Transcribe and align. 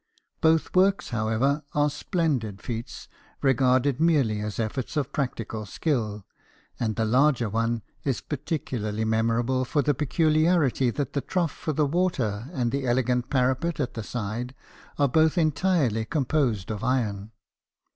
Both 0.41 0.75
works, 0.75 1.09
however, 1.09 1.63
are 1.75 1.87
splen 1.91 2.39
did 2.39 2.59
feats, 2.59 3.07
regarded 3.43 3.99
merely 4.01 4.39
as 4.41 4.57
efforts 4.59 4.97
of 4.97 5.13
practical 5.13 5.67
skill; 5.67 6.25
and 6.79 6.95
the 6.95 7.05
larger 7.05 7.47
one 7.47 7.83
is 8.03 8.19
particularly 8.19 9.05
memor 9.05 9.41
able 9.41 9.63
for 9.63 9.83
the 9.83 9.93
peculiarity 9.93 10.89
that 10.89 11.13
the 11.13 11.21
trough 11.21 11.51
for 11.51 11.73
the 11.73 11.85
water 11.85 12.49
and 12.51 12.71
the 12.71 12.87
elegant 12.87 13.29
parapet 13.29 13.79
at 13.79 13.93
the 13.93 14.01
side 14.01 14.55
are 14.97 15.07
both 15.07 15.37
entirely 15.37 16.03
composed 16.05 16.71
of 16.71 16.83
iron. 16.83 17.31